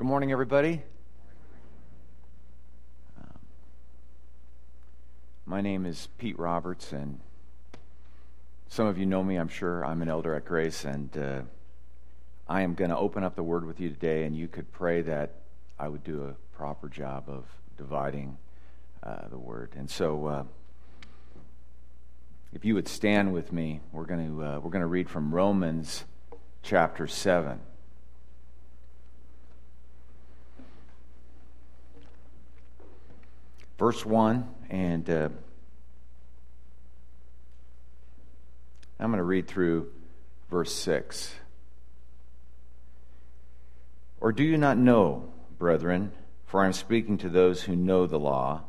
[0.00, 0.80] Good morning, everybody.
[3.20, 3.38] Um,
[5.44, 7.20] my name is Pete Roberts, and
[8.70, 9.84] some of you know me, I'm sure.
[9.84, 11.42] I'm an elder at Grace, and uh,
[12.48, 15.02] I am going to open up the Word with you today, and you could pray
[15.02, 15.34] that
[15.78, 17.44] I would do a proper job of
[17.76, 18.38] dividing
[19.02, 19.72] uh, the Word.
[19.76, 20.44] And so, uh,
[22.54, 25.34] if you would stand with me, we're going to uh, we're going to read from
[25.34, 26.04] Romans
[26.62, 27.60] chapter seven.
[33.80, 35.30] Verse 1, and uh,
[38.98, 39.90] I'm going to read through
[40.50, 41.34] verse 6.
[44.20, 46.12] Or do you not know, brethren,
[46.44, 48.64] for I am speaking to those who know the law,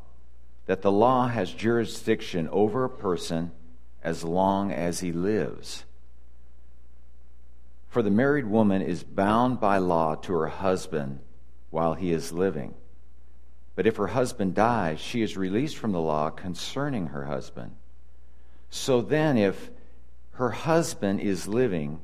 [0.66, 3.52] that the law has jurisdiction over a person
[4.02, 5.84] as long as he lives?
[7.90, 11.20] For the married woman is bound by law to her husband
[11.70, 12.76] while he is living.
[13.76, 17.76] But if her husband dies, she is released from the law concerning her husband.
[18.70, 19.70] So then, if
[20.34, 22.00] her husband is living,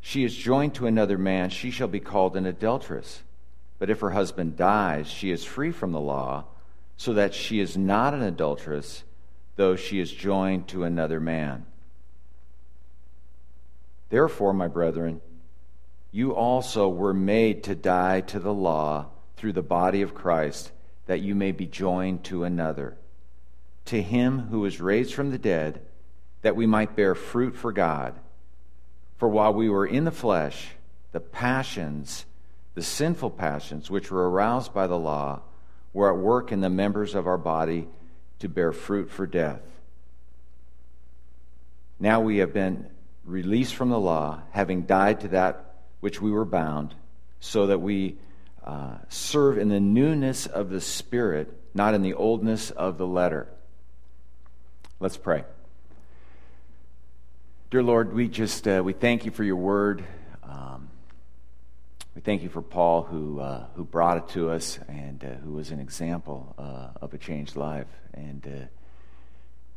[0.00, 3.22] she is joined to another man, she shall be called an adulteress.
[3.78, 6.44] But if her husband dies, she is free from the law,
[6.96, 9.04] so that she is not an adulteress,
[9.56, 11.66] though she is joined to another man.
[14.10, 15.20] Therefore, my brethren,
[16.10, 19.06] you also were made to die to the law
[19.38, 20.72] through the body of Christ
[21.06, 22.96] that you may be joined to another.
[23.86, 25.80] To him who was raised from the dead,
[26.42, 28.14] that we might bear fruit for God.
[29.16, 30.68] For while we were in the flesh,
[31.12, 32.26] the passions,
[32.74, 35.40] the sinful passions which were aroused by the law,
[35.92, 37.88] were at work in the members of our body
[38.40, 39.62] to bear fruit for death.
[41.98, 42.88] Now we have been
[43.24, 46.94] released from the law, having died to that which we were bound,
[47.40, 48.18] so that we
[48.68, 53.48] uh, serve in the newness of the Spirit, not in the oldness of the letter.
[55.00, 55.44] Let's pray.
[57.70, 60.04] Dear Lord, we just uh, we thank you for your word.
[60.42, 60.90] Um,
[62.14, 65.52] we thank you for Paul who uh, who brought it to us and uh, who
[65.52, 67.88] was an example uh, of a changed life.
[68.12, 68.66] And uh,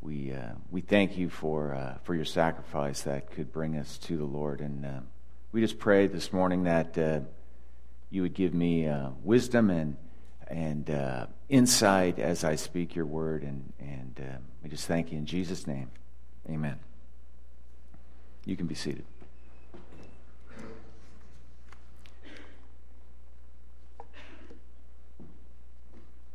[0.02, 0.34] we
[0.70, 4.60] we thank you for for your sacrifice that could bring us to the Lord.
[4.60, 5.08] And
[5.54, 6.98] we just pray this morning that
[8.12, 9.98] you would give me uh, wisdom and
[10.52, 13.44] and uh, insight as I speak your word.
[13.44, 15.90] And, and uh, we just thank you in Jesus' name.
[16.50, 16.78] Amen.
[18.46, 19.06] You can be seated.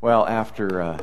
[0.01, 0.99] Well, after uh,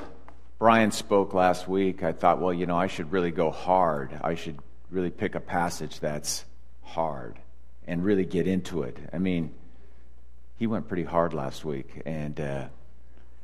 [0.57, 4.17] Brian spoke last week, I thought, well, you know, I should really go hard.
[4.23, 4.57] I should
[4.90, 6.45] really pick a passage that's
[6.81, 7.38] hard
[7.85, 8.97] and really get into it.
[9.11, 9.53] I mean,
[10.63, 12.68] he went pretty hard last week, and uh,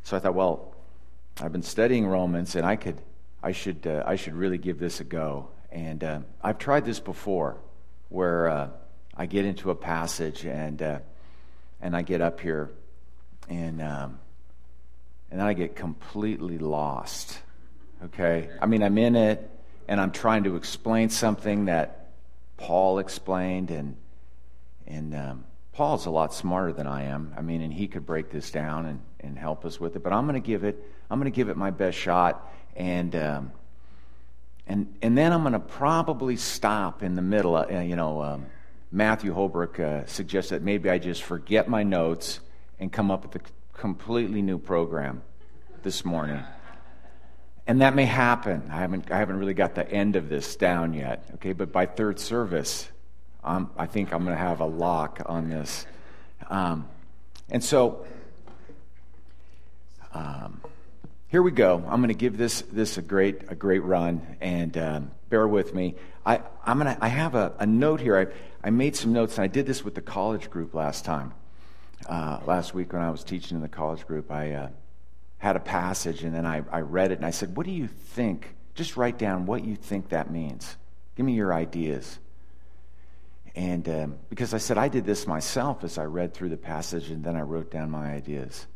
[0.03, 0.74] so I thought, well,
[1.41, 2.96] I've been studying Romans, and I could,
[3.44, 5.50] I should, uh, I should really give this a go.
[5.69, 7.58] And uh, I've tried this before,
[8.08, 8.69] where uh,
[9.18, 11.00] I get into a passage and uh,
[11.81, 12.69] and I get up here,
[13.50, 14.18] and um,
[15.29, 17.38] and then I get completely lost.
[18.06, 19.46] Okay, I mean, I'm in it,
[19.90, 22.12] and I'm trying to explain something that
[22.56, 23.97] Paul explained, and
[24.88, 25.44] and um,
[25.79, 27.34] Paul's a lot smarter than I am.
[27.38, 30.03] I mean, and he could break this down and, and help us with it.
[30.03, 30.78] But I'm going to give it.
[31.09, 33.53] I'm going to give it my best shot, and um,
[34.67, 37.56] and and then I'm going to probably stop in the middle.
[37.56, 38.47] Uh, you know, um,
[38.91, 42.41] Matthew Holbrook uh, suggests that maybe I just forget my notes
[42.78, 45.22] and come up with a completely new program
[45.81, 46.44] this morning.
[47.67, 48.69] And that may happen.
[48.69, 51.23] I haven't, I haven't really got the end of this down yet.
[51.35, 52.90] Okay, but by third service,
[53.44, 55.86] um, I think I'm going to have a lock on this.
[56.50, 56.88] Um,
[57.50, 58.06] and so,
[60.14, 60.62] um,
[61.28, 61.84] here we go.
[61.88, 65.74] I'm going to give this this a great a great run, and um, bear with
[65.74, 65.96] me.
[66.26, 68.18] I I'm gonna I have a, a note here.
[68.18, 71.34] I I made some notes, and I did this with the college group last time.
[72.08, 74.70] Uh, last week when I was teaching in the college group, I uh,
[75.38, 77.88] had a passage, and then I, I read it, and I said, "What do you
[77.88, 78.56] think?
[78.76, 80.78] Just write down what you think that means.
[81.16, 82.20] Give me your ideas."
[83.59, 87.09] And um, because I said I did this myself as I read through the passage
[87.09, 88.67] and then I wrote down my ideas.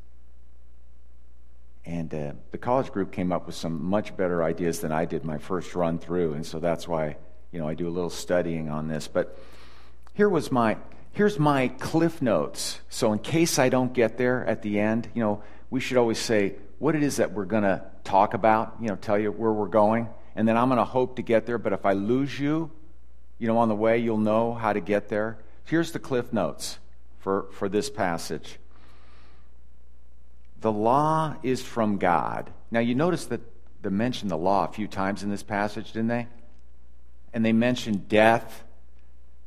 [1.86, 5.24] And uh, the college group came up with some much better ideas than I did
[5.24, 6.34] my first run through.
[6.34, 7.16] And so that's why,
[7.54, 9.08] you know, I do a little studying on this.
[9.08, 9.40] But
[10.16, 10.76] here was my,
[11.14, 12.82] here's my cliff notes.
[12.90, 16.20] So in case I don't get there at the end, you know, we should always
[16.20, 19.54] say what it is that we're going to talk about, you know, tell you where
[19.54, 20.10] we're going.
[20.36, 21.58] And then I'm going to hope to get there.
[21.58, 22.70] But if I lose you,
[23.44, 25.38] you know, on the way, you'll know how to get there.
[25.66, 26.80] Here's the cliff notes
[27.20, 28.58] for, for this passage.
[30.62, 32.50] the law is from God.
[32.72, 33.42] Now, you notice that
[33.82, 36.28] they mentioned the law a few times in this passage, didn't they?
[37.34, 38.64] And they mentioned death.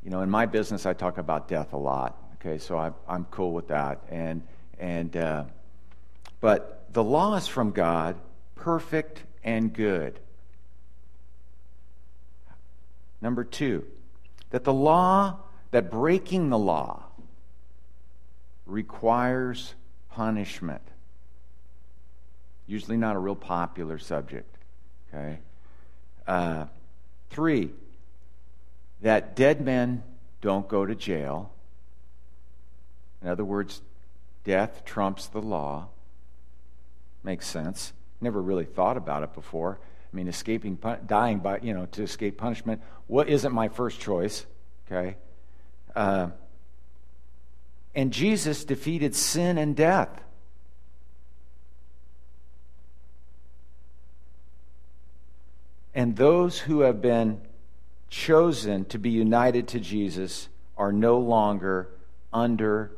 [0.03, 2.21] You know, in my business, I talk about death a lot.
[2.35, 4.03] Okay, so I, I'm cool with that.
[4.11, 4.43] And
[4.77, 5.45] and uh,
[6.39, 8.15] but the law is from God,
[8.53, 10.19] perfect and good.
[13.21, 13.85] Number two,
[14.51, 15.37] that the law,
[15.71, 17.03] that breaking the law
[18.65, 19.73] requires
[20.09, 20.81] punishment.
[22.67, 24.57] Usually not a real popular subject.
[25.09, 25.39] Okay?
[26.27, 26.65] Uh,
[27.29, 27.71] three,
[29.01, 30.03] that dead men
[30.41, 31.51] don't go to jail.
[33.21, 33.81] In other words,
[34.43, 35.87] death trumps the law.
[37.23, 37.93] Makes sense.
[38.21, 39.79] Never really thought about it before.
[40.17, 44.47] I mean, escaping, dying by, you know, to escape punishment, what isn't my first choice?
[44.87, 45.15] Okay.
[45.95, 46.29] Uh,
[47.93, 50.09] and Jesus defeated sin and death.
[55.93, 57.39] And those who have been
[58.09, 60.49] chosen to be united to Jesus
[60.79, 61.91] are no longer
[62.33, 62.91] under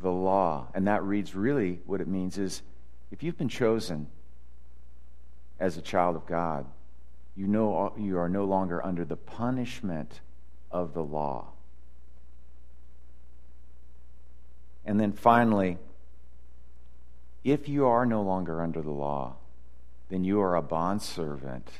[0.00, 0.68] the law.
[0.72, 2.62] And that reads really what it means is
[3.12, 4.06] if you've been chosen
[5.64, 6.66] as a child of God,
[7.34, 10.20] you know you are no longer under the punishment
[10.70, 11.52] of the law.
[14.84, 15.78] And then finally,
[17.44, 19.36] if you are no longer under the law,
[20.10, 21.70] then you are a bondservant.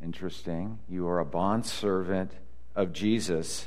[0.00, 0.78] Interesting.
[0.88, 2.30] You are a bondservant
[2.76, 3.66] of Jesus,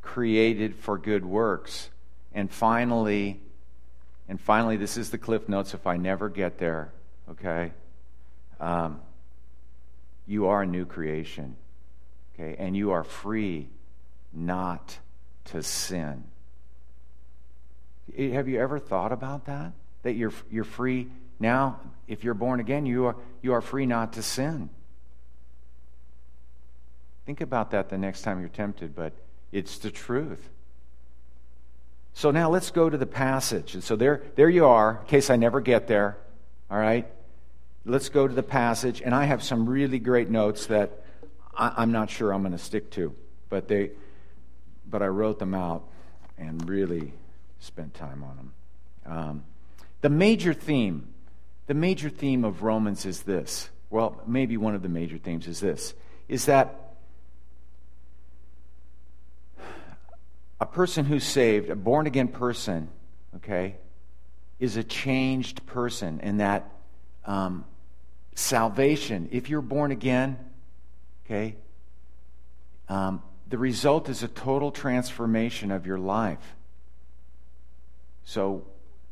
[0.00, 1.90] created for good works.
[2.32, 3.40] And finally,
[4.28, 6.92] and finally, this is the cliff notes if I never get there,
[7.30, 7.72] okay?
[8.58, 9.00] Um,
[10.26, 11.56] you are a new creation,
[12.34, 12.56] okay?
[12.58, 13.68] And you are free
[14.32, 14.98] not
[15.46, 16.24] to sin.
[18.16, 19.72] Have you ever thought about that?
[20.02, 21.08] That you're, you're free
[21.40, 24.70] now, if you're born again, you are, you are free not to sin.
[27.26, 29.12] Think about that the next time you're tempted, but
[29.50, 30.48] it's the truth.
[32.14, 33.74] So now let's go to the passage.
[33.74, 36.16] And so there, there you are, in case I never get there.
[36.70, 37.06] All right?
[37.84, 39.02] Let's go to the passage.
[39.02, 41.04] And I have some really great notes that
[41.56, 43.14] I, am not sure I'm going to stick to,
[43.48, 43.90] but, they,
[44.88, 45.84] but I wrote them out
[46.38, 47.12] and really
[47.58, 48.52] spent time on them.
[49.06, 49.44] Um,
[50.00, 51.08] the major theme,
[51.66, 53.70] the major theme of Romans is this.
[53.90, 55.94] Well, maybe one of the major themes is this
[56.28, 56.83] is that
[60.64, 62.88] a person who's saved, a born again person,
[63.36, 63.76] okay,
[64.58, 66.70] is a changed person, and that
[67.26, 67.66] um,
[68.34, 70.38] salvation, if you're born again,
[71.26, 71.56] okay,
[72.88, 76.56] um, the result is a total transformation of your life.
[78.24, 78.64] So,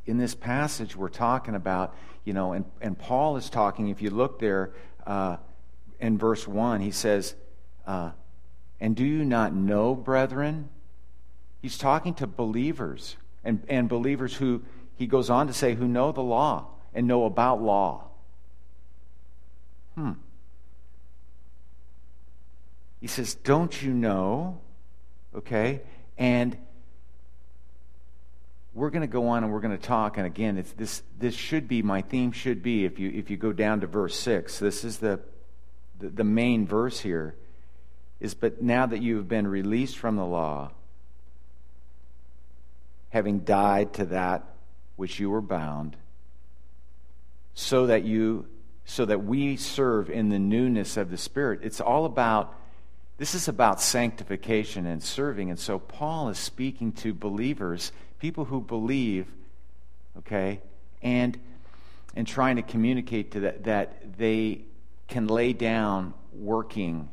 [0.06, 1.94] in this passage, we're talking about,
[2.24, 4.72] you know, and, and Paul is talking, if you look there
[5.06, 5.36] uh,
[6.00, 7.34] in verse 1, he says,
[7.86, 8.12] uh,
[8.80, 10.70] And do you not know, brethren?
[11.62, 14.62] He's talking to believers and, and believers who,
[14.96, 18.08] he goes on to say, who know the law and know about law.
[19.94, 20.12] Hmm.
[23.00, 24.60] He says, Don't you know?
[25.34, 25.82] Okay?
[26.18, 26.56] And
[28.74, 30.16] we're going to go on and we're going to talk.
[30.16, 33.36] And again, it's this, this should be, my theme should be, if you, if you
[33.36, 35.20] go down to verse 6, this is the,
[35.98, 37.34] the, the main verse here,
[38.18, 40.70] is, But now that you have been released from the law,
[43.12, 44.42] having died to that
[44.96, 45.96] which you were bound,
[47.54, 48.46] so that you
[48.84, 51.60] so that we serve in the newness of the Spirit.
[51.62, 52.54] It's all about
[53.18, 55.50] this is about sanctification and serving.
[55.50, 59.26] And so Paul is speaking to believers, people who believe,
[60.18, 60.62] okay,
[61.02, 61.38] and
[62.16, 64.62] and trying to communicate to that that they
[65.06, 67.10] can lay down working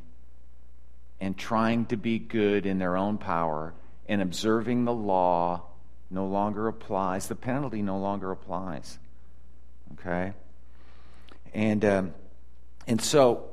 [1.20, 3.74] and trying to be good in their own power
[4.08, 5.64] and observing the law
[6.10, 7.28] no longer applies.
[7.28, 9.00] The penalty no longer applies.
[9.94, 10.34] Okay?
[11.54, 12.14] And, um,
[12.88, 13.50] and so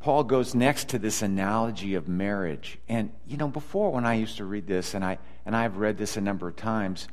[0.00, 2.78] Paul goes next to this analogy of marriage.
[2.88, 5.98] And, you know, before when I used to read this, and, I, and I've read
[5.98, 7.08] this a number of times,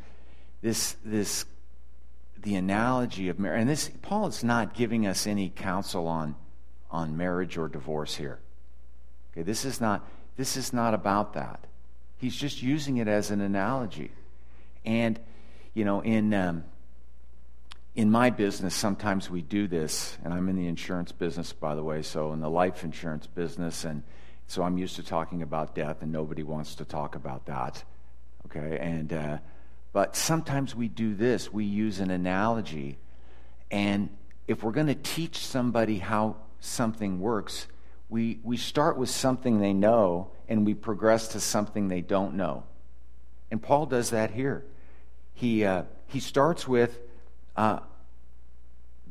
[0.62, 1.46] this, this
[2.44, 6.36] the analogy of marriage, and this, Paul is not giving us any counsel on,
[6.92, 8.40] on marriage or divorce here.
[9.32, 10.06] Okay, this is not,
[10.38, 11.66] this is not about that.
[12.24, 14.10] He's just using it as an analogy.
[14.86, 15.20] And,
[15.74, 16.64] you know, in, um,
[17.96, 21.84] in my business, sometimes we do this, and I'm in the insurance business, by the
[21.84, 24.04] way, so in the life insurance business, and
[24.48, 27.84] so I'm used to talking about death, and nobody wants to talk about that.
[28.46, 29.40] Okay, and uh,
[29.94, 31.54] But sometimes we do this.
[31.54, 32.98] We use an analogy.
[33.70, 34.10] And
[34.48, 37.68] if we're going to teach somebody how something works,
[38.14, 42.64] we, we start with something they know and we progress to something they don't know.
[43.50, 44.64] And Paul does that here.
[45.34, 47.00] He, uh, he starts with
[47.58, 47.80] uh,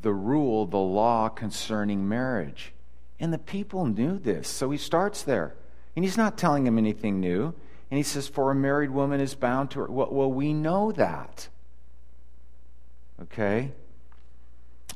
[0.00, 2.72] the rule, the law concerning marriage.
[3.18, 4.46] And the people knew this.
[4.46, 5.56] So he starts there.
[5.96, 7.54] And he's not telling them anything new.
[7.90, 9.86] And he says, For a married woman is bound to her.
[9.90, 11.48] Well, we know that.
[13.20, 13.72] Okay?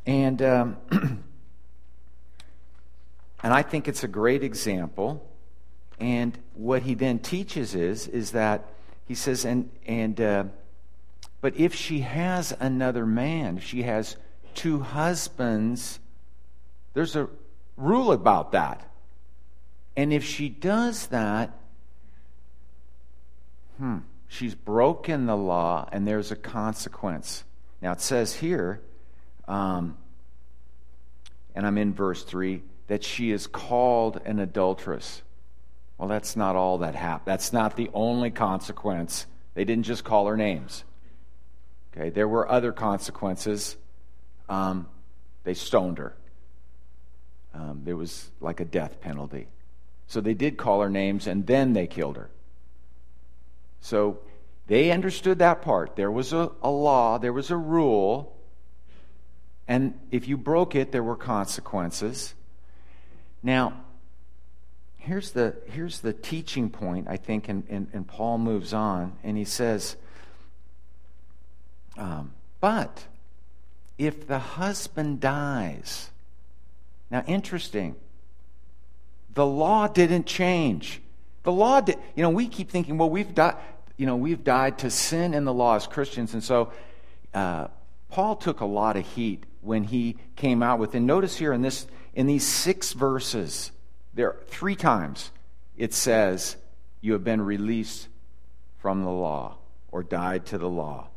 [0.07, 0.77] And, um,
[3.43, 5.29] and I think it's a great example.
[5.99, 8.65] And what he then teaches is, is that
[9.07, 10.45] he says, and, and uh,
[11.41, 14.17] but if she has another man, if she has
[14.55, 16.01] two husbands,
[16.95, 17.29] there's a
[17.77, 18.91] rule about that.
[19.97, 21.51] And if she does that,
[23.79, 27.45] hmm, she's broken the law and there's a consequence.
[27.81, 28.81] Now it says here,
[29.47, 29.97] um,
[31.55, 35.23] and I'm in verse 3, that she is called an adulteress.
[35.99, 37.27] Well, that's not all that happened.
[37.27, 39.27] That's not the only consequence.
[39.55, 40.85] They didn't just call her names.
[41.93, 43.77] Okay, there were other consequences.
[44.49, 44.87] Um,
[45.45, 46.15] they stoned her.
[47.55, 49.49] Um, there was like a death penalty.
[50.07, 52.31] So they did call her names and then they killed her.
[53.81, 54.19] So
[54.67, 55.97] they understood that part.
[55.97, 58.37] There was a, a law, there was a rule,
[59.69, 62.35] and if you broke it, there were consequences.
[63.47, 63.75] Now,
[64.97, 69.37] here's the, here's the teaching point, I think, and, and, and Paul moves on, and
[69.37, 69.95] he says,
[71.97, 73.05] um, But
[73.99, 76.11] if the husband dies,
[77.09, 77.95] now interesting,
[79.33, 81.01] the law didn't change.
[81.45, 83.55] The law did, you know, we keep thinking, well, we've died,
[83.97, 86.35] you know, we've died to sin in the law as Christians.
[86.35, 86.73] And so
[87.33, 87.69] uh,
[88.11, 91.63] Paul took a lot of heat when he came out with, and notice here in
[91.63, 91.87] this,
[92.17, 93.71] in these six verses,
[94.15, 95.31] there are three times
[95.77, 96.57] it says,
[97.03, 98.09] you have been released
[98.79, 99.59] from the law
[99.93, 101.09] or died to the law.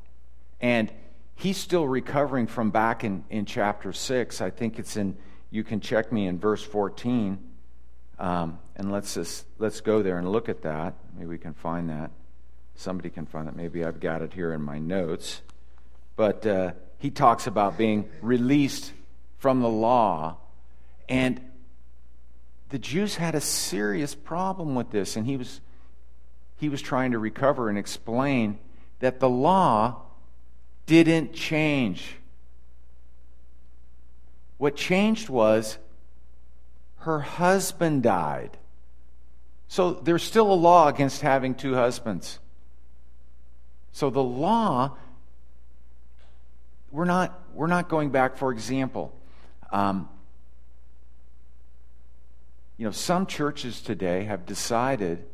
[0.60, 0.92] And
[1.36, 4.42] he's still recovering from back in, in chapter 6.
[4.42, 5.18] I think it's in,
[5.50, 7.40] you can check me in verse 14.
[8.20, 10.96] Um, and let's just let's go there and look at that.
[11.16, 12.12] Maybe we can find that.
[12.76, 13.56] Somebody can find that.
[13.56, 15.42] Maybe I've got it here in my notes.
[16.18, 18.92] But uh, he talks about being released
[19.38, 20.39] from the law,
[21.10, 21.42] and
[22.70, 25.60] the Jews had a serious problem with this, and he was
[26.58, 28.60] he was trying to recover and explain
[29.00, 30.02] that the law
[30.86, 32.18] didn't change.
[34.58, 35.78] What changed was
[37.00, 38.58] her husband died.
[39.70, 42.40] So there's still a law against having two husbands.
[43.94, 44.98] So the law,
[46.92, 49.14] we're not, we're not going back, for example.
[49.72, 50.10] Um,
[52.80, 55.26] you know, some churches today have decided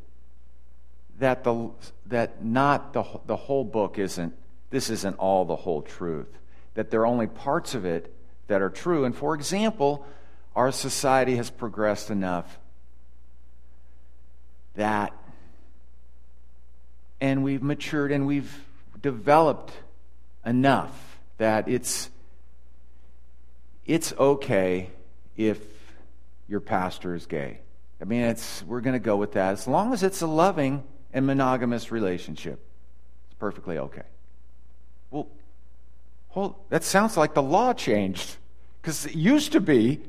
[1.20, 1.70] that the
[2.08, 4.34] that not the the whole book isn't
[4.72, 6.40] this isn't all the whole truth.
[6.74, 8.12] That there are only parts of it
[8.48, 9.06] that are true.
[9.06, 10.08] And for example,
[10.56, 12.58] our society has progressed enough
[14.74, 15.14] that,
[17.22, 18.66] and we've matured and we've
[19.00, 19.72] developed
[20.44, 22.10] enough that it's,
[23.86, 24.90] it's okay
[25.38, 25.75] if
[26.48, 27.60] your pastor is gay.
[28.02, 29.54] I mean, it's, we're going to go with that.
[29.54, 30.84] As long as it's a loving
[31.14, 32.60] and monogamous relationship,
[33.26, 34.04] it's perfectly okay.
[35.12, 35.28] Well,
[36.30, 38.36] hold, that sounds like the law changed.
[38.82, 40.02] Because it used to be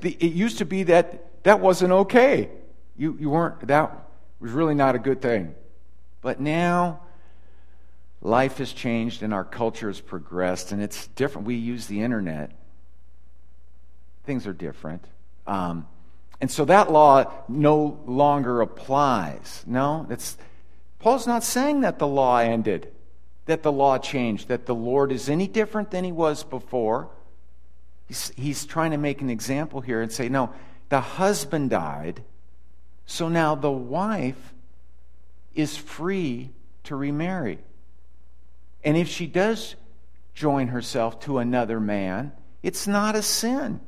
[0.00, 2.50] the, it used to be that that wasn't okay.
[2.96, 3.92] You, you weren't, that
[4.40, 5.54] was really not a good thing.
[6.20, 7.00] But now,
[8.20, 11.46] life has changed and our culture has progressed and it's different.
[11.46, 12.50] We use the internet,
[14.24, 15.04] things are different.
[15.46, 15.86] Um,
[16.40, 19.62] and so that law no longer applies.
[19.66, 20.36] No, it's,
[20.98, 22.92] Paul's not saying that the law ended,
[23.46, 27.08] that the law changed, that the Lord is any different than he was before.
[28.06, 30.52] He's, he's trying to make an example here and say, no,
[30.88, 32.22] the husband died,
[33.06, 34.52] so now the wife
[35.54, 36.50] is free
[36.84, 37.58] to remarry.
[38.84, 39.76] And if she does
[40.34, 42.32] join herself to another man,
[42.62, 43.80] it's not a sin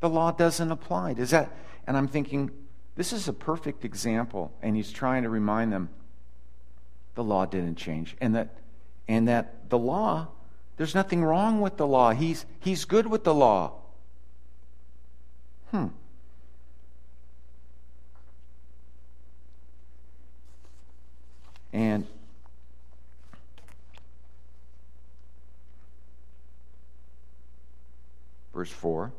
[0.00, 1.14] the law doesn't apply.
[1.14, 1.54] Does that?
[1.86, 2.50] And I'm thinking,
[2.96, 4.52] this is a perfect example.
[4.62, 5.90] And he's trying to remind them
[7.14, 8.16] the law didn't change.
[8.20, 8.56] And that,
[9.08, 10.28] and that the law,
[10.76, 12.12] there's nothing wrong with the law.
[12.12, 13.74] He's, he's good with the law.
[15.70, 15.88] Hmm.
[21.72, 22.06] And
[28.52, 29.12] verse 4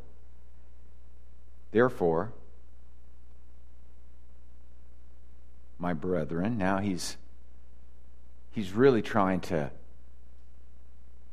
[1.72, 2.34] Therefore,
[5.80, 7.18] my brethren, now he's
[8.52, 9.72] he's really trying to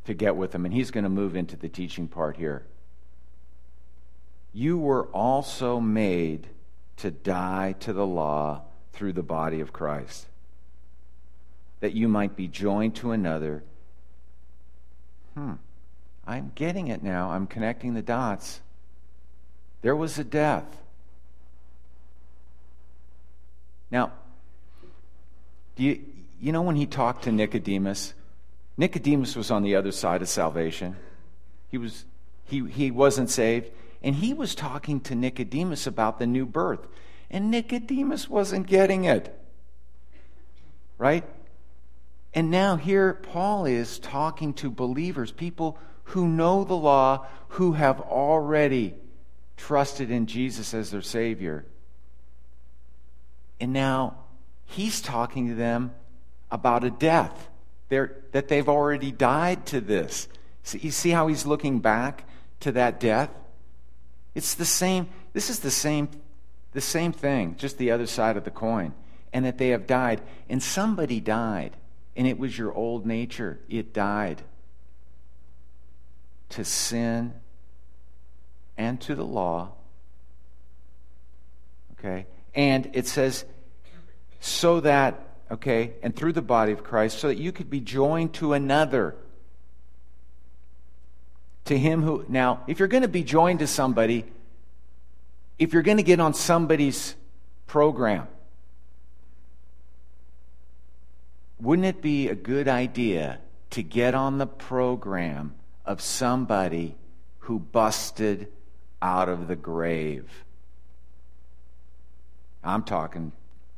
[0.07, 2.65] to get with them and he's going to move into the teaching part here.
[4.55, 6.49] You were also made
[6.97, 10.27] to die to the law through the body of Christ,
[11.81, 13.63] that you might be joined to another.
[15.35, 15.55] Hmm,
[16.27, 17.31] I'm getting it now.
[17.31, 18.61] I'm connecting the dots.
[19.83, 20.65] There was a death.
[23.91, 24.13] Now,
[25.77, 26.01] do you,
[26.41, 28.15] you know when he talked to Nicodemus?
[28.77, 30.97] Nicodemus was on the other side of salvation.
[31.71, 32.05] He, was,
[32.45, 33.71] he, he wasn't saved.
[34.03, 36.87] And he was talking to Nicodemus about the new birth.
[37.31, 39.35] And Nicodemus wasn't getting it.
[40.97, 41.25] Right?
[42.35, 48.01] And now here Paul is talking to believers, people who know the law, who have
[48.01, 48.95] already
[49.59, 51.67] trusted in Jesus as their Savior.
[53.61, 54.17] And now
[54.65, 55.93] he's talking to them
[56.51, 57.49] about a death
[57.91, 60.29] They're, that they've already died to this.
[60.63, 62.25] See, you see how he's looking back
[62.61, 63.31] to that death?
[64.35, 66.09] It's the same, this is the same,
[66.73, 68.95] the same thing, just the other side of the coin.
[69.33, 70.23] And that they have died.
[70.49, 71.77] And somebody died.
[72.17, 73.59] And it was your old nature.
[73.69, 74.43] It died
[76.51, 77.35] to sin
[78.79, 79.73] and to the law.
[81.99, 82.27] Okay?
[82.55, 83.45] And it says,
[84.41, 85.21] so that,
[85.51, 89.17] okay, and through the body of Christ, so that you could be joined to another.
[91.67, 94.25] To him who, now, if you're going to be joined to somebody,
[95.59, 97.15] if you're going to get on somebody's
[97.67, 98.29] program,
[101.61, 106.95] wouldn't it be a good idea to get on the program of somebody
[107.41, 108.49] who busted
[109.01, 110.29] out of the grave.
[112.63, 113.33] I'm talking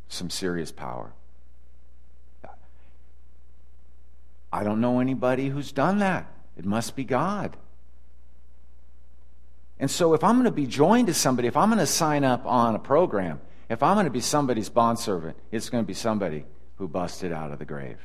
[0.09, 1.13] some serious power.
[4.53, 6.27] I don't know anybody who's done that.
[6.57, 7.57] It must be God.
[9.79, 12.25] And so, if I'm going to be joined to somebody, if I'm going to sign
[12.25, 15.95] up on a program, if I'm going to be somebody's bondservant, it's going to be
[15.95, 16.45] somebody
[16.77, 17.99] who busted out of the grave.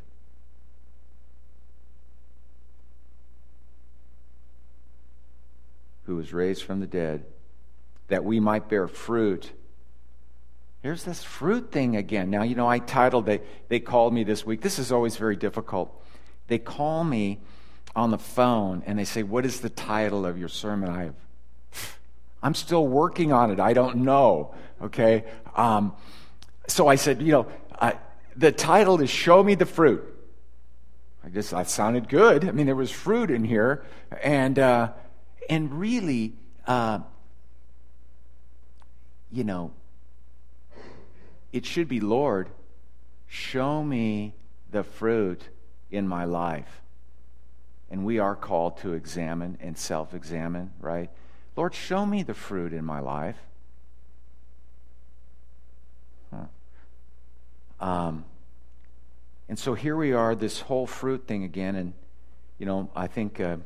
[6.06, 7.26] Who was raised from the dead,
[8.08, 9.52] that we might bear fruit.
[10.82, 12.30] Here's this fruit thing again.
[12.30, 14.62] Now, you know, I titled, they, they called me this week.
[14.62, 16.04] This is always very difficult.
[16.48, 17.39] They call me
[17.96, 20.89] on the phone and they say, What is the title of your sermon?
[20.89, 21.15] I have,
[22.44, 23.60] I'm still working on it.
[23.60, 24.54] I don't know.
[24.82, 25.24] Okay.
[25.56, 25.94] Um,
[26.68, 27.48] so I said, You know,
[28.36, 30.04] the title is Show Me the Fruit.
[31.24, 32.48] I guess that sounded good.
[32.48, 33.84] I mean, there was fruit in here.
[34.22, 34.91] And, uh,
[35.49, 36.34] and really,
[36.67, 36.99] uh,
[39.31, 39.71] you know,
[41.51, 42.49] it should be, Lord,
[43.27, 44.34] show me
[44.71, 45.41] the fruit
[45.91, 46.81] in my life.
[47.89, 51.10] And we are called to examine and self examine, right?
[51.55, 53.38] Lord, show me the fruit in my life.
[57.79, 58.23] Um,
[59.49, 61.75] and so here we are, this whole fruit thing again.
[61.75, 61.93] And,
[62.58, 63.39] you know, I think.
[63.39, 63.58] Uh,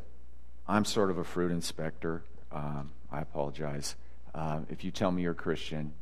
[0.69, 2.21] I'm sort of a fruit inspector.
[2.51, 3.95] Um, I apologize.
[4.35, 5.93] Uh, if you tell me you're a Christian,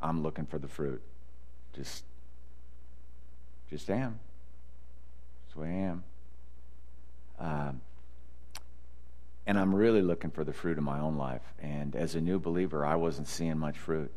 [0.00, 1.02] I'm looking for the fruit.
[1.74, 2.04] Just,
[3.68, 4.18] just am.
[5.44, 6.04] That's the way I am.
[7.38, 7.80] Um,
[9.46, 11.42] and I'm really looking for the fruit in my own life.
[11.60, 14.10] And as a new believer, I wasn't seeing much fruit.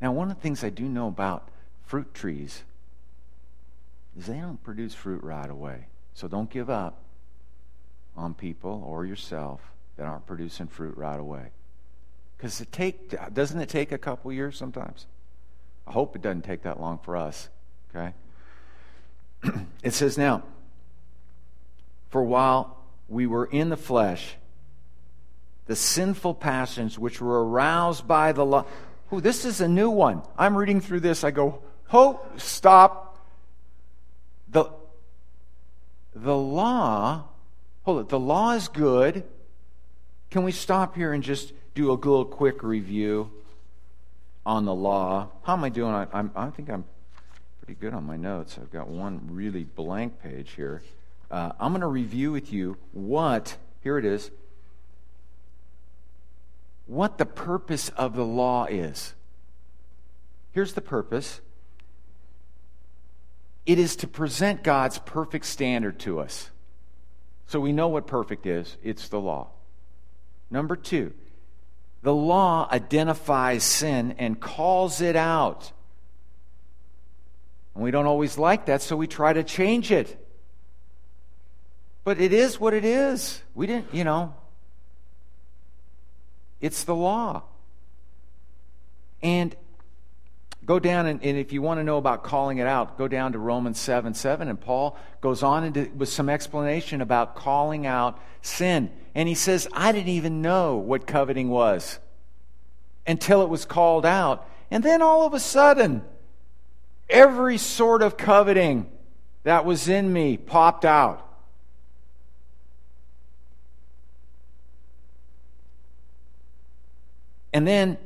[0.00, 1.50] Now, one of the things I do know about
[1.84, 2.62] fruit trees
[4.18, 5.88] is they don't produce fruit right away.
[6.14, 7.03] So don't give up
[8.16, 9.60] on people or yourself
[9.96, 11.50] that aren't producing fruit right away.
[12.36, 15.06] Because it take doesn't it take a couple years sometimes?
[15.86, 17.48] I hope it doesn't take that long for us.
[17.94, 18.14] Okay.
[19.82, 20.42] it says now,
[22.10, 24.36] for while we were in the flesh,
[25.66, 28.66] the sinful passions which were aroused by the law.
[29.12, 30.22] Oh, this is a new one.
[30.36, 31.24] I'm reading through this.
[31.24, 33.18] I go, oh, stop.
[34.48, 34.66] The,
[36.14, 37.28] the law
[37.84, 39.24] hold it, the law is good.
[40.30, 43.30] Can we stop here and just do a little quick review
[44.44, 45.28] on the law?
[45.44, 45.94] How am I doing?
[45.94, 46.84] I, I'm, I think I'm
[47.64, 48.58] pretty good on my notes.
[48.60, 50.82] I've got one really blank page here.
[51.30, 54.30] Uh, I'm going to review with you what, here it is,
[56.86, 59.14] what the purpose of the law is.
[60.52, 61.40] Here's the purpose
[63.66, 66.50] it is to present God's perfect standard to us.
[67.46, 69.48] So we know what perfect is it's the law.
[70.50, 71.12] Number two,
[72.02, 75.72] the law identifies sin and calls it out.
[77.74, 80.20] And we don't always like that, so we try to change it.
[82.04, 83.42] But it is what it is.
[83.54, 84.34] We didn't, you know,
[86.60, 87.42] it's the law.
[89.22, 89.56] And
[90.66, 93.32] go down and, and, if you want to know about calling it out, go down
[93.32, 94.48] to Romans 7 7.
[94.48, 98.90] And Paul goes on into, with some explanation about calling out sin.
[99.14, 101.98] And he says, I didn't even know what coveting was
[103.06, 104.48] until it was called out.
[104.70, 106.02] And then all of a sudden,
[107.08, 108.90] every sort of coveting
[109.44, 111.20] that was in me popped out.
[117.52, 117.98] And then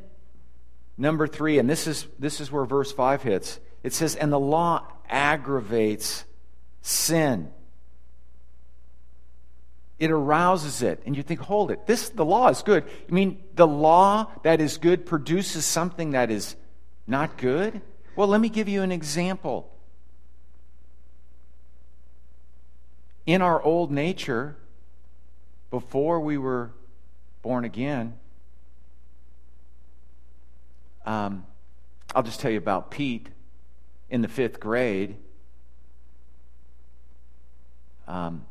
[0.98, 3.60] number 3 and this is this is where verse 5 hits.
[3.82, 6.24] It says and the law aggravates
[6.82, 7.50] sin.
[9.98, 11.86] It arouses it and you think hold it.
[11.86, 12.84] This the law is good.
[13.08, 16.56] I mean the law that is good produces something that is
[17.08, 17.80] not good?
[18.14, 19.72] Well, let me give you an example.
[23.26, 24.56] In our old nature,
[25.70, 26.70] before we were
[27.42, 28.18] born again,
[31.08, 31.46] um,
[32.14, 33.28] I'll just tell you about Pete
[34.10, 35.16] in the fifth grade.
[38.06, 38.44] Um,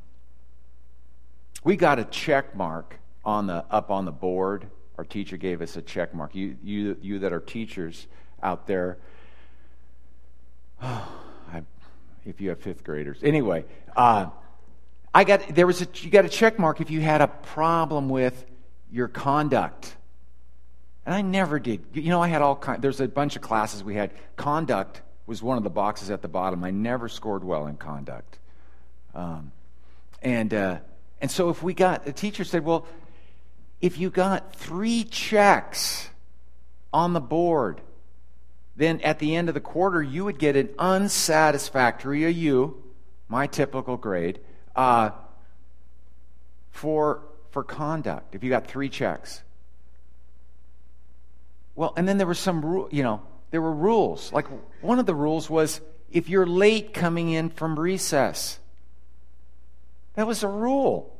[1.63, 4.65] we got a check mark on the up on the board.
[4.97, 6.33] Our teacher gave us a check mark.
[6.33, 8.07] You you you that are teachers
[8.41, 8.97] out there.
[10.81, 11.21] Oh,
[11.53, 11.61] I,
[12.25, 13.65] if you have fifth graders, anyway,
[13.95, 14.31] uh,
[15.13, 18.09] I got there was a you got a check mark if you had a problem
[18.09, 18.45] with
[18.91, 19.95] your conduct.
[21.07, 21.79] And I never did.
[21.93, 22.81] You know, I had all kind.
[22.81, 24.11] There's a bunch of classes we had.
[24.35, 26.65] Conduct was one of the boxes at the bottom.
[26.65, 28.37] I never scored well in conduct.
[29.15, 29.53] Um,
[30.21, 30.79] and uh,
[31.21, 32.85] and so if we got the teacher said, well,
[33.79, 36.09] if you got three checks
[36.91, 37.79] on the board,
[38.75, 42.83] then at the end of the quarter you would get an unsatisfactory a U,
[43.29, 44.39] my typical grade,
[44.75, 45.11] uh,
[46.69, 48.35] for for conduct.
[48.35, 49.43] If you got three checks.
[51.77, 54.33] Well, and then there were some, you know, there were rules.
[54.33, 54.47] Like
[54.81, 55.79] one of the rules was
[56.11, 58.59] if you're late coming in from recess,
[60.15, 61.15] that was a rule.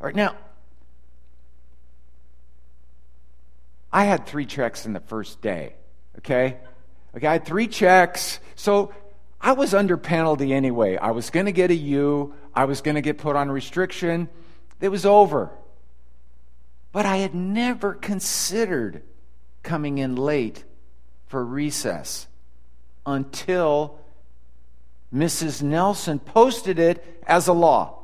[0.00, 0.36] All right, now,
[3.92, 5.74] I had three checks in the first day,
[6.18, 6.56] okay?
[7.14, 8.40] Okay, I had three checks.
[8.56, 8.94] So
[9.38, 10.96] I was under penalty anyway.
[10.96, 14.30] I was going to get a U, I was going to get put on restriction.
[14.80, 15.50] It was over.
[16.90, 19.02] But I had never considered
[19.62, 20.64] coming in late
[21.26, 22.26] for recess
[23.06, 23.98] until
[25.14, 25.62] Mrs.
[25.62, 27.98] Nelson posted it as a law,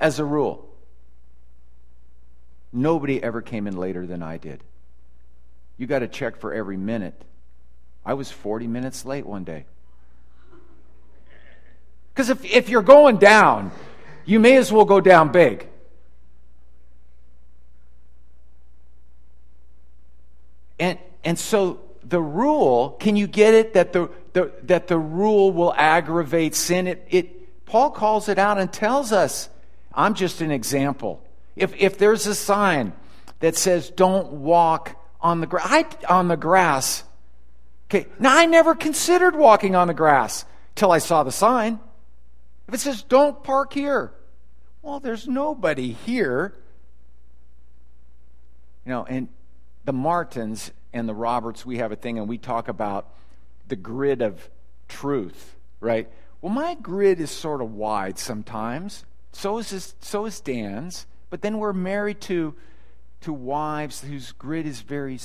[0.00, 0.68] as a rule.
[2.72, 4.62] Nobody ever came in later than I did.
[5.76, 7.24] You got to check for every minute.
[8.04, 9.64] I was 40 minutes late one day.
[12.12, 13.70] Because if, if you're going down,
[14.24, 15.68] you may as well go down big.
[20.78, 25.52] And, and so the rule, can you get it that the, the, that the rule
[25.52, 26.86] will aggravate sin?
[26.86, 29.48] It, it, Paul calls it out and tells us.
[29.94, 31.22] I'm just an example.
[31.54, 32.92] If, if there's a sign
[33.38, 37.04] that says, don't walk on the, gra- on the grass,
[37.88, 41.78] okay, now I never considered walking on the grass till I saw the sign.
[42.66, 44.12] If it says, don't park here,
[44.82, 46.54] well, there's nobody here.
[48.84, 49.28] You know, and
[49.84, 53.08] the Martins and the Roberts, we have a thing and we talk about
[53.68, 54.48] the grid of
[54.88, 56.08] truth, right?
[56.40, 59.04] Well, my grid is sort of wide sometimes.
[59.32, 61.06] So is so is Dan's.
[61.30, 62.54] But then we're married to
[63.22, 65.18] to wives whose grid is very,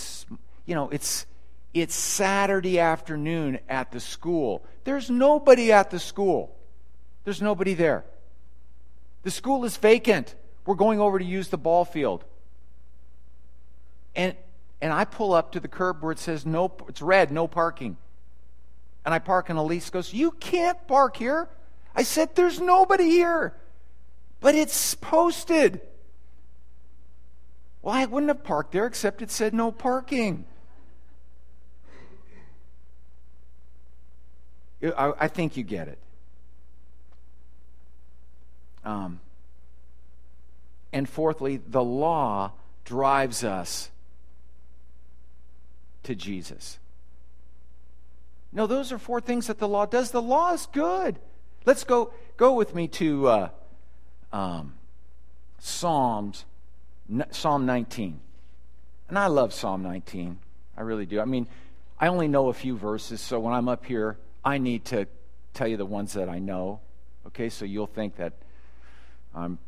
[0.65, 1.26] you know, it's
[1.74, 4.63] it's Saturday afternoon at the school.
[4.86, 6.56] There's nobody at the school.
[7.26, 8.06] There's nobody there.
[9.24, 10.34] The school is vacant.
[10.65, 12.24] We're going over to use the ball field.
[14.15, 14.36] And
[14.82, 17.98] and I pull up to the curb where it says no, it's red, no parking.
[19.06, 21.50] And I park, and Elise goes, You can't park here.
[21.96, 23.56] I said, There's nobody here.
[24.39, 25.82] But it's posted.
[27.82, 30.46] Well, I wouldn't have parked there except it said no parking.
[34.84, 35.98] I, I think you get it.
[38.86, 39.20] Um,
[40.94, 42.54] and fourthly, the law
[42.86, 43.92] drives us
[46.10, 46.80] to Jesus.
[48.52, 50.10] No, those are four things that the law does.
[50.10, 51.19] The law is good.
[51.65, 53.50] Let's go go with me to uh,
[54.34, 54.74] um,
[55.60, 56.45] Psalms
[57.30, 58.19] Psalm 19.
[59.08, 60.39] And I love Psalm 19.
[60.76, 61.19] I really do.
[61.19, 61.45] I mean,
[62.00, 65.06] I only know a few verses, so when I'm up here, I need to
[65.54, 66.80] tell you the ones that I know.
[67.28, 68.34] Okay, so you'll think that
[69.36, 69.60] I'm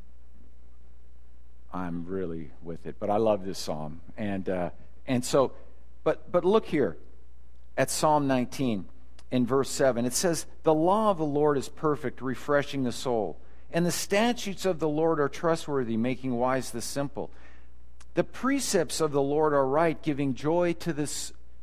[1.71, 2.95] I'm really with it.
[2.99, 4.69] But I love this psalm, and uh,
[5.05, 5.51] and so,
[6.03, 6.97] but but look here
[7.77, 8.85] at Psalm 19
[9.31, 10.05] in verse 7.
[10.05, 13.37] It says, "The law of the Lord is perfect, refreshing the soul,
[13.71, 17.29] and the statutes of the Lord are trustworthy, making wise the simple."
[18.13, 21.09] The precepts of the Lord are right, giving joy to the,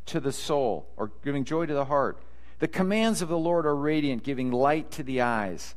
[0.07, 2.17] to the soul, or giving joy to the heart.
[2.59, 5.75] The commands of the Lord are radiant, giving light to the eyes.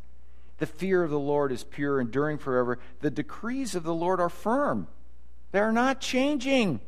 [0.60, 2.80] The fear of the Lord is pure, enduring forever.
[3.02, 4.88] The decrees of the Lord are firm,
[5.52, 6.80] they are not changing.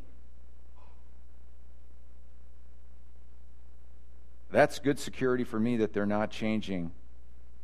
[4.53, 6.91] That's good security for me that they're not changing.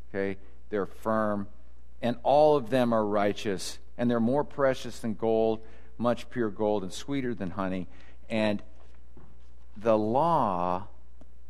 [0.09, 0.37] Okay?
[0.71, 1.47] They're firm.
[2.01, 3.77] And all of them are righteous.
[3.95, 5.59] And they're more precious than gold,
[5.99, 7.87] much pure gold, and sweeter than honey.
[8.27, 8.63] And
[9.77, 10.87] the law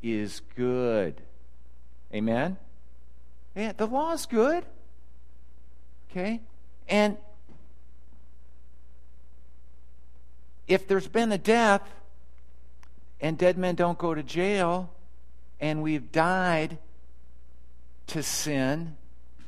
[0.03, 1.21] is good.
[2.13, 2.57] Amen?
[3.55, 4.65] Yeah, the law is good.
[6.11, 6.41] Okay?
[6.89, 7.15] And
[10.67, 11.83] if there's been a death
[13.21, 14.91] and dead men don't go to jail
[15.59, 16.77] and we've died
[18.07, 18.95] to sin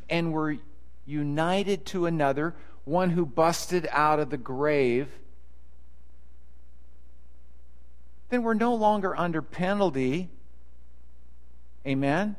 [0.09, 0.57] and we're
[1.05, 2.53] united to another,
[2.85, 5.07] one who busted out of the grave,
[8.29, 10.29] then we're no longer under penalty.
[11.85, 12.35] Amen?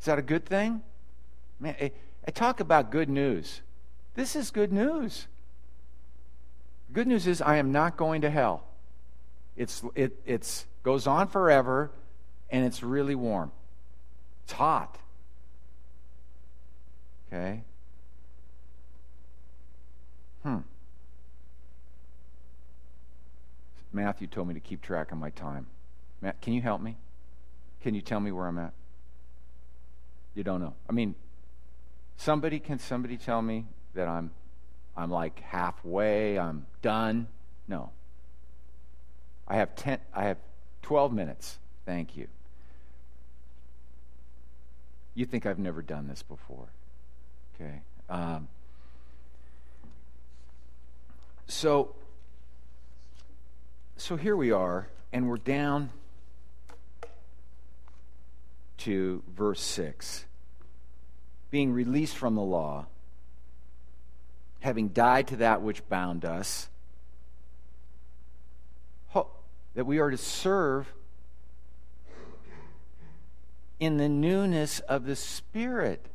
[0.00, 0.82] Is that a good thing?
[1.60, 1.92] Man, I,
[2.26, 3.60] I talk about good news.
[4.14, 5.26] This is good news.
[6.92, 8.64] Good news is I am not going to hell.
[9.56, 11.90] It's it it's goes on forever
[12.50, 13.52] and it's really warm.
[14.44, 14.98] It's hot.
[17.28, 17.62] Okay?
[20.42, 20.58] Hmm.
[23.92, 25.66] Matthew told me to keep track of my time.
[26.20, 26.96] Matt, can you help me?
[27.82, 28.72] Can you tell me where I'm at?
[30.34, 30.74] You don't know.
[30.88, 31.14] I mean,
[32.16, 34.30] somebody can somebody tell me that I'm
[34.96, 37.28] I'm like halfway, I'm done?
[37.68, 37.90] No.
[39.48, 40.38] I have 10 I have
[40.82, 41.58] 12 minutes.
[41.84, 42.28] Thank you.
[45.16, 46.68] You think I've never done this before.
[47.54, 47.80] Okay.
[48.08, 48.46] Um,
[51.48, 51.96] so
[53.96, 55.88] so here we are, and we're down
[58.78, 60.26] to verse 6.
[61.50, 62.86] Being released from the law,
[64.60, 66.68] having died to that which bound us,
[69.76, 70.92] that we are to serve
[73.78, 76.06] in the newness of the Spirit.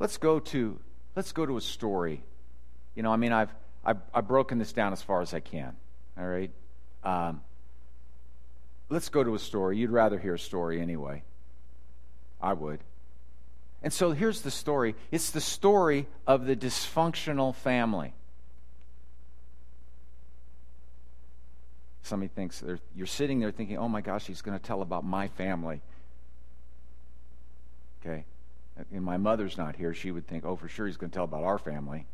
[0.00, 0.78] Let's go to
[1.16, 2.22] let's go to a story.
[2.94, 3.52] You know, I mean, I've
[3.84, 5.76] I've, I've broken this down as far as I can.
[6.18, 6.50] All right.
[7.04, 7.40] Um,
[8.88, 9.78] let's go to a story.
[9.78, 11.22] You'd rather hear a story anyway.
[12.40, 12.80] I would.
[13.82, 18.14] And so here's the story it's the story of the dysfunctional family.
[22.02, 22.62] Somebody thinks
[22.94, 25.82] you're sitting there thinking, oh my gosh, he's going to tell about my family.
[28.00, 28.24] Okay.
[28.92, 29.92] And my mother's not here.
[29.92, 32.06] She would think, oh, for sure he's going to tell about our family.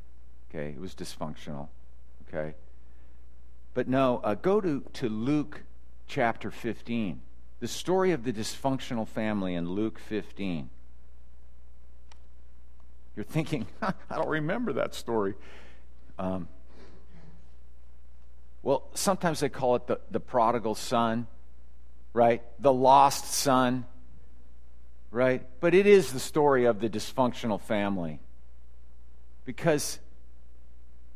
[0.51, 1.69] Okay, it was dysfunctional.
[2.29, 2.55] Okay.
[3.75, 5.63] But no, uh, go to, to Luke
[6.07, 7.21] chapter 15.
[7.61, 10.71] The story of the dysfunctional family in Luke 15.
[13.17, 15.35] You're thinking, I don't remember that story.
[16.19, 16.49] Um,
[18.65, 21.27] well, sometimes they call it the, the prodigal son,
[22.15, 22.43] right?
[22.59, 23.85] The lost son,
[25.11, 25.47] right?
[25.61, 28.21] But it is the story of the dysfunctional family.
[29.45, 29.99] Because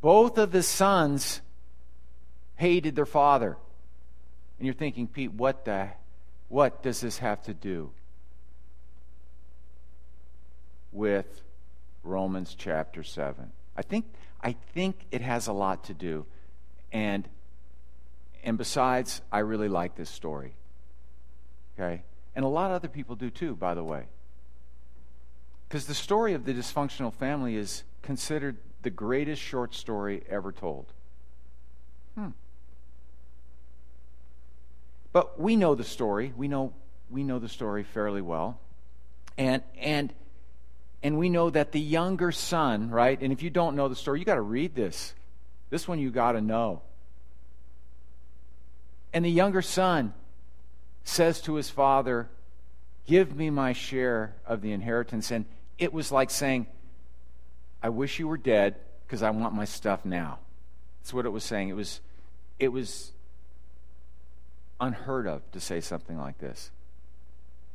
[0.03, 1.41] both of the sons
[2.57, 3.57] hated their father.
[4.59, 5.89] And you're thinking, Pete, what the
[6.49, 7.91] what does this have to do
[10.93, 11.43] with
[12.03, 13.53] Romans chapter 7?
[13.75, 14.05] I think
[14.43, 16.27] I think it has a lot to do.
[16.93, 17.27] And
[18.49, 20.55] and besides, I really like this story.
[21.79, 22.03] Okay?
[22.35, 24.05] And a lot of other people do too, by the way.
[25.69, 30.87] Because the story of the dysfunctional family is considered the greatest short story ever told.
[32.15, 32.29] Hmm.
[35.13, 36.33] But we know the story.
[36.35, 36.73] We know
[37.11, 38.59] we know the story fairly well.
[39.37, 40.11] And and
[41.03, 43.21] and we know that the younger son, right?
[43.21, 45.13] And if you don't know the story, you got to read this.
[45.69, 46.81] This one you got to know.
[49.13, 50.15] And the younger son
[51.05, 52.29] says to his father,
[53.07, 55.31] Give me my share of the inheritance.
[55.31, 55.47] And
[55.79, 56.67] it was like saying,
[57.83, 60.41] I wish you were dead because I want my stuff now.
[61.01, 61.71] That's what it was saying.
[61.71, 62.01] It was,
[62.59, 63.13] it was
[64.79, 66.71] unheard of to say something like this.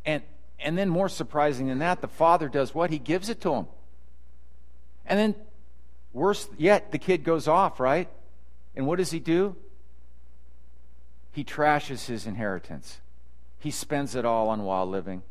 [0.06, 0.22] And,
[0.60, 2.92] and then, more surprising than that, the father does what?
[2.92, 3.68] He gives it to him.
[5.06, 5.36] And then,
[6.12, 8.08] worse yet, the kid goes off, right?
[8.76, 9.56] And what does he do?
[11.34, 13.02] He trashes his inheritance.
[13.60, 15.24] He spends it all on wild living.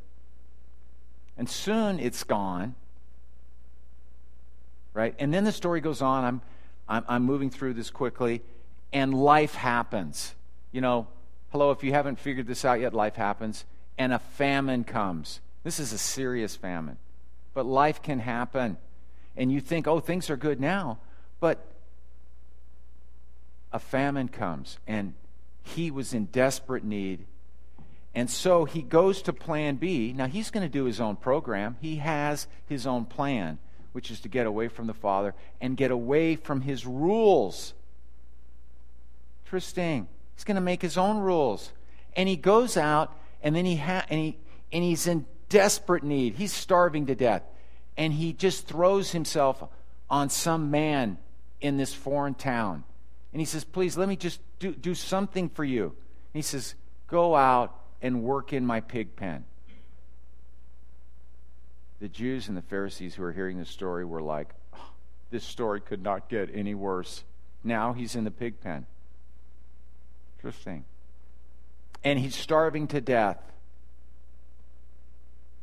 [1.39, 2.75] And soon it's gone.
[4.95, 5.15] Right?
[5.19, 6.25] And then the story goes on.
[6.25, 6.41] I'm,
[6.89, 8.43] I'm, I'm moving through this quickly.
[8.93, 10.35] And life happens.
[10.73, 11.07] You know,
[11.53, 13.65] hello, if you haven't figured this out yet, life happens.
[13.97, 15.41] And a famine comes.
[15.63, 16.97] This is a serious famine.
[17.55, 18.77] But life can happen.
[19.37, 20.99] And you think, oh, things are good now.
[21.39, 21.65] But
[23.73, 24.79] a famine comes.
[24.87, 25.15] And
[25.63, 27.27] he was in desperate need.
[28.15, 30.13] And so he goes to plan B.
[30.13, 31.77] Now he's going to do his own program.
[31.81, 33.59] He has his own plan,
[33.93, 37.73] which is to get away from the Father and get away from his rules.
[39.47, 40.09] Interesting.
[40.35, 41.73] He's going to make his own rules.
[42.15, 44.37] And he goes out and then he ha- and he
[44.73, 46.35] and he's in desperate need.
[46.35, 47.43] He's starving to death.
[47.97, 49.63] And he just throws himself
[50.09, 51.19] on some man
[51.61, 52.85] in this foreign town.
[53.33, 55.85] And he says, Please, let me just do, do something for you.
[55.85, 55.95] And
[56.35, 56.75] he says,
[57.09, 59.45] Go out and work in my pig pen.
[62.01, 64.91] The Jews and the Pharisees who are hearing this story were like, oh,
[65.31, 67.25] This story could not get any worse.
[67.65, 68.87] Now he's in the pig pen.
[70.39, 70.85] Interesting.
[72.03, 73.39] And he's starving to death.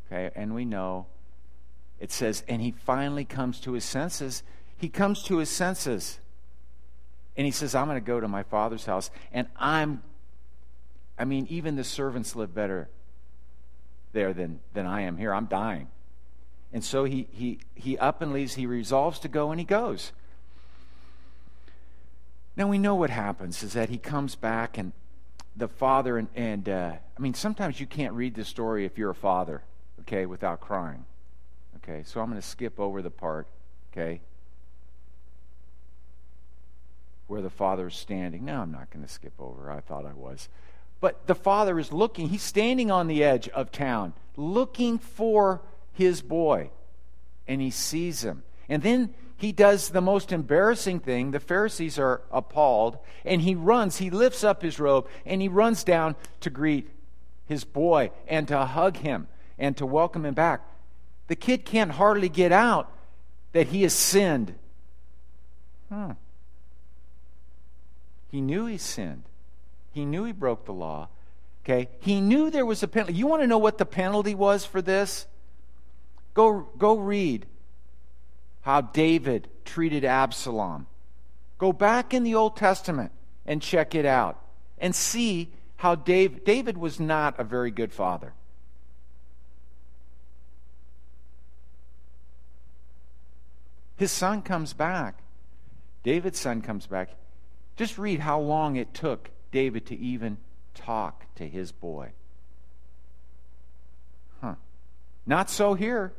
[0.08, 1.08] Okay, and we know
[1.99, 4.41] it says, and he finally comes to his senses.
[4.77, 6.19] He comes to his senses.
[7.39, 10.04] And he says, I'm going to go to my father's house, and I'm,
[11.17, 12.89] I mean, even the servants live better
[14.12, 15.34] there than, than I am here.
[15.34, 15.88] I'm dying.
[16.73, 18.56] And so he, he, he up and leaves.
[18.56, 20.12] He resolves to go, and he goes.
[22.58, 24.91] Now we know what happens is that he comes back, and
[25.56, 29.12] the father, and, and uh, I mean, sometimes you can't read the story if you're
[29.12, 29.63] a father,
[30.02, 31.06] okay, without crying.
[31.78, 33.47] Okay, so I'm going to skip over the part,
[33.93, 34.19] okay,
[37.29, 38.45] where the father is standing.
[38.45, 39.71] No, I'm not going to skip over.
[39.71, 40.49] I thought I was.
[40.99, 45.61] But the father is looking, he's standing on the edge of town, looking for
[45.93, 46.71] his boy.
[47.47, 48.43] And he sees him.
[48.67, 51.31] And then he does the most embarrassing thing.
[51.31, 52.97] The Pharisees are appalled.
[53.23, 56.89] And he runs, he lifts up his robe, and he runs down to greet
[57.45, 60.61] his boy and to hug him and to welcome him back.
[61.27, 62.91] The kid can't hardly get out
[63.53, 64.55] that he has sinned.
[65.89, 66.11] Hmm.
[68.29, 69.23] He knew he sinned.
[69.91, 71.09] He knew he broke the law.
[71.63, 71.89] Okay?
[71.99, 73.13] He knew there was a penalty.
[73.13, 75.27] You want to know what the penalty was for this?
[76.33, 77.45] Go, go read
[78.61, 80.87] how David treated Absalom.
[81.57, 83.11] Go back in the Old Testament
[83.45, 84.39] and check it out
[84.77, 88.33] and see how Dave, David was not a very good father.
[93.97, 95.19] His son comes back.
[96.03, 97.09] David's son comes back.
[97.79, 100.35] Just read how long it took David to even
[100.75, 102.11] talk to his boy.
[104.41, 104.55] Huh.
[105.25, 106.11] Not so here.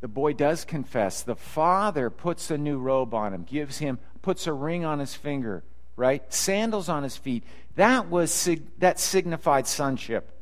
[0.00, 1.22] The boy does confess.
[1.22, 5.14] The father puts a new robe on him, gives him, puts a ring on his
[5.14, 5.62] finger,
[5.94, 6.24] right?
[6.34, 7.44] Sandals on his feet.
[7.76, 10.32] That was that signified sonship,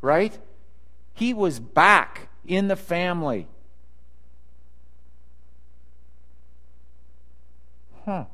[0.00, 0.36] right?
[1.14, 3.46] He was back in the family.
[8.08, 8.24] Huh.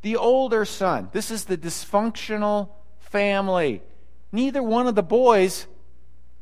[0.00, 3.82] The older son, this is the dysfunctional family.
[4.32, 5.66] Neither one of the boys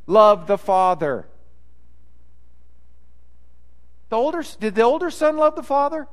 [0.06, 1.26] loved the father.
[4.08, 6.06] The older, did the older son love the father?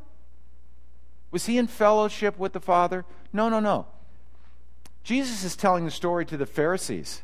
[1.30, 3.06] Was he in fellowship with the father?
[3.32, 3.86] No, no, no.
[5.04, 7.22] Jesus is telling the story to the Pharisees.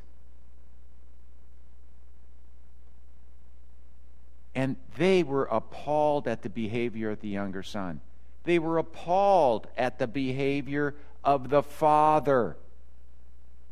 [4.54, 8.02] And they were appalled at the behavior of the younger son.
[8.46, 12.56] They were appalled at the behavior of the father.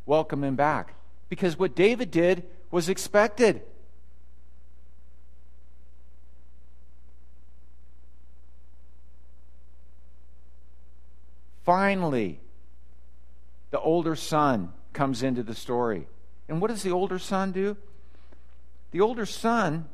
[0.04, 0.94] Welcome him back.
[1.28, 3.62] Because what David did was expected.
[11.64, 12.40] Finally,
[13.70, 16.06] the older son comes into the story.
[16.48, 17.76] And what does the older son do?
[18.90, 19.86] The older son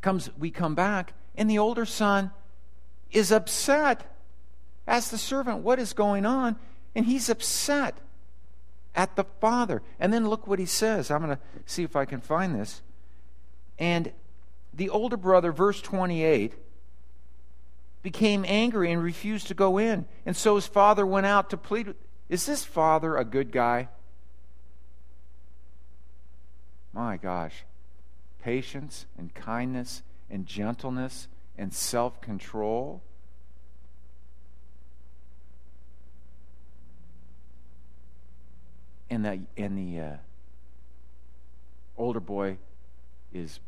[0.00, 2.30] comes we come back and the older son
[3.10, 4.10] is upset.
[4.86, 6.56] Ask the servant what is going on,
[6.94, 7.98] and he's upset.
[8.94, 9.82] at the Father.
[9.98, 11.10] And then look what he says.
[11.10, 12.82] I'm going to see if I can find this.
[13.78, 14.12] And
[14.72, 16.54] the older brother, verse 28,
[18.02, 20.04] became angry and refused to go in.
[20.26, 21.94] And so his father went out to plead.
[22.28, 23.88] Is this father a good guy?
[26.92, 27.64] My gosh.
[28.42, 33.02] Patience and kindness and gentleness and self control.
[39.10, 40.16] And the, and the uh,
[41.96, 42.58] older boy
[43.32, 43.60] is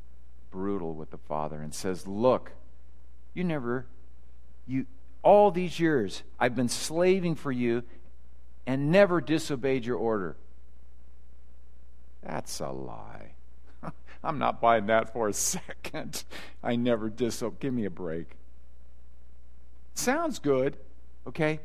[0.51, 2.53] brutal with the father and says, Look,
[3.34, 3.87] you never,
[4.66, 4.87] you,
[5.22, 7.84] all these years, I've been slaving for you
[8.66, 10.37] and never disobeyed your order.
[12.22, 13.36] That's a lie.
[14.27, 16.24] I'm not buying that for a second.
[16.62, 17.61] I never disobeyed.
[17.61, 18.37] Give me a break.
[19.95, 20.77] Sounds good,
[21.27, 21.61] okay?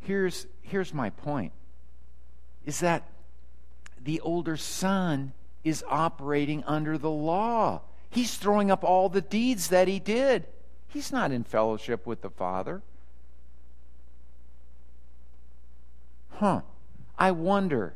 [0.00, 1.52] Here's, here's my point
[2.64, 3.02] is that
[4.02, 5.32] the older son
[5.64, 7.80] is operating under the law.
[8.10, 10.46] He's throwing up all the deeds that he did.
[10.88, 12.82] He's not in fellowship with the Father.
[16.32, 16.60] Huh.
[17.18, 17.94] I wonder.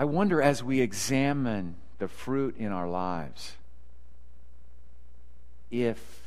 [0.00, 3.52] I wonder as we examine the fruit in our lives
[5.70, 6.26] if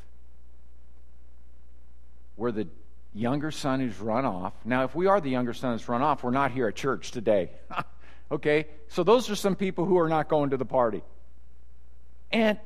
[2.37, 2.67] we're the
[3.15, 4.53] younger son who's run off.
[4.63, 7.09] Now, if we are the younger son who's run off, we're not here at church
[7.09, 7.49] today.
[8.31, 8.67] okay?
[8.89, 11.01] So those are some people who are not going to the party.
[12.31, 12.59] And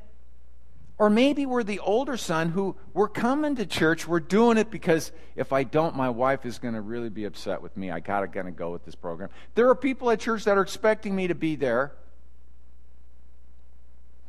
[0.98, 5.12] or maybe we're the older son who we're coming to church, we're doing it because
[5.36, 7.90] if I don't, my wife is going to really be upset with me.
[7.90, 9.30] I gotta gonna go with this program.
[9.54, 11.92] There are people at church that are expecting me to be there.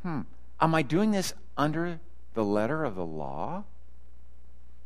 [0.02, 0.20] Hmm.
[0.60, 1.98] Am I doing this under
[2.34, 3.64] the letter of the law?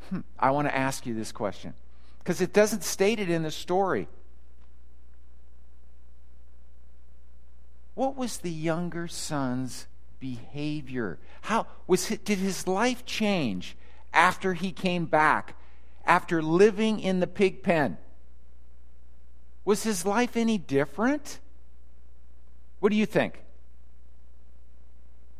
[0.08, 0.20] Hmm.
[0.38, 1.74] I want to ask you this question
[2.18, 4.08] because it doesn't state it in the story.
[7.94, 9.86] What was the younger son's
[10.24, 11.18] behavior?
[11.42, 13.76] How was it, did his life change
[14.14, 15.54] after he came back,
[16.06, 17.98] after living in the pig pen?
[19.66, 21.40] Was his life any different?
[22.80, 23.42] What do you think?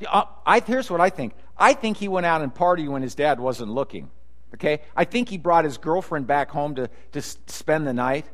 [0.07, 1.33] Uh, I, here's what I think.
[1.57, 4.11] I think he went out and party when his dad wasn't looking.
[4.53, 4.83] Okay?
[4.95, 8.27] I think he brought his girlfriend back home to, to spend the night.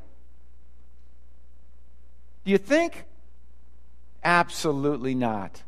[2.45, 3.05] Do you think?
[4.25, 5.63] Absolutely not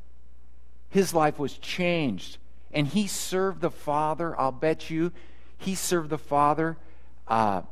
[0.93, 2.37] his life was changed.
[2.73, 5.11] And he served the Father, I'll bet you,
[5.59, 6.77] he served the Father
[7.29, 7.63] uh,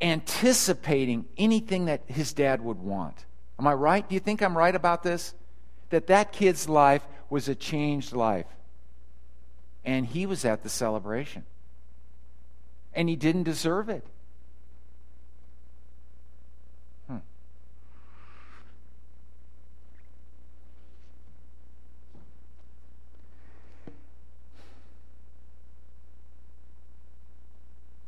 [0.00, 3.24] anticipating anything that his dad would want.
[3.58, 4.06] Am I right?
[4.06, 5.34] Do you think I'm right about this?
[5.90, 8.46] That that kid's life was a changed life.
[9.84, 11.44] And he was at the celebration.
[12.92, 14.06] And he didn't deserve it.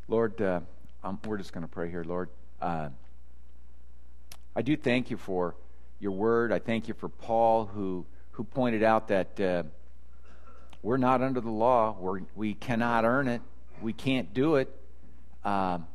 [0.08, 0.60] Lord, uh,
[1.02, 2.28] um, we're just going to pray here, Lord.
[2.62, 2.90] Uh,
[4.54, 5.56] I do thank you for
[5.98, 6.52] your word.
[6.52, 9.62] I thank you for Paul, who who pointed out that uh,
[10.82, 11.96] we're not under the law.
[11.98, 13.40] We're, we cannot earn it.
[13.80, 14.68] We can't do it.
[15.44, 15.86] Um,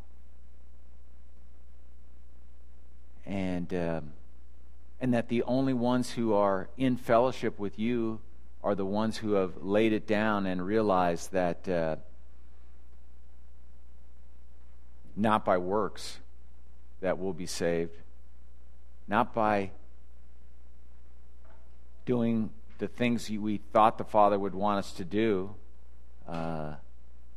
[3.26, 4.12] and um,
[5.00, 8.20] and that the only ones who are in fellowship with you
[8.62, 11.96] are the ones who have laid it down and realized that uh,
[15.16, 16.20] not by works
[17.02, 17.96] that we'll be saved,
[19.08, 19.72] not by
[22.06, 25.54] doing the things we thought the Father would want us to do,
[26.28, 26.74] uh,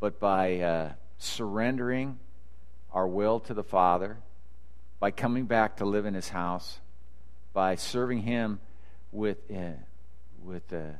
[0.00, 2.18] but by uh, surrendering
[2.92, 4.18] our will to the Father,
[5.00, 6.80] by coming back to live in His house,
[7.52, 8.60] by serving Him
[9.12, 9.72] with uh,
[10.42, 10.92] with a uh,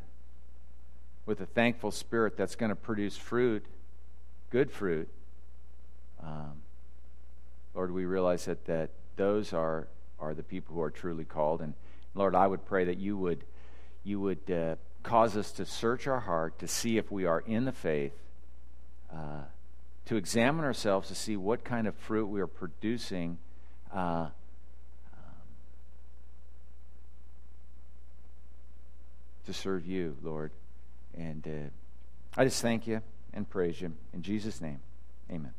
[1.26, 3.64] with a thankful spirit that's going to produce fruit,
[4.50, 5.08] good fruit.
[6.22, 6.63] Um,
[7.74, 9.88] Lord, we realize that, that those are,
[10.20, 11.60] are the people who are truly called.
[11.60, 11.74] And
[12.14, 13.44] Lord, I would pray that you would,
[14.04, 17.64] you would uh, cause us to search our heart to see if we are in
[17.64, 18.12] the faith,
[19.12, 19.42] uh,
[20.06, 23.38] to examine ourselves to see what kind of fruit we are producing.
[23.92, 24.30] Uh, um,
[29.46, 30.50] to serve you, Lord.
[31.16, 33.02] And uh, I just thank you
[33.32, 33.92] and praise you.
[34.12, 34.80] In Jesus' name,
[35.30, 35.52] amen.